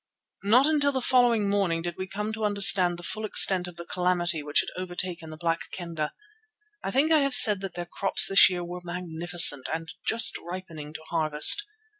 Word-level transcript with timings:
Not 0.41 0.65
until 0.65 0.91
the 0.91 0.99
following 0.99 1.47
morning 1.47 1.83
did 1.83 1.95
we 1.95 2.07
come 2.07 2.33
to 2.33 2.43
understand 2.43 2.97
the 2.97 3.03
full 3.03 3.23
extent 3.23 3.67
of 3.67 3.75
the 3.75 3.85
calamity 3.85 4.41
which 4.41 4.61
had 4.61 4.69
overtaken 4.75 5.29
the 5.29 5.37
Black 5.37 5.69
Kendah. 5.71 6.11
I 6.83 6.89
think 6.89 7.11
I 7.11 7.19
have 7.19 7.35
said 7.35 7.61
that 7.61 7.75
their 7.75 7.85
crops 7.85 8.25
this 8.27 8.49
year 8.49 8.63
were 8.65 8.81
magnificent 8.83 9.69
and 9.71 9.93
just 10.03 10.39
ripening 10.39 10.93
to 10.95 11.01
harvest. 11.11 11.67